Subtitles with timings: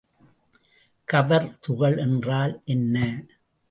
[1.07, 3.25] கவர்துகள் என்றால் என்ன?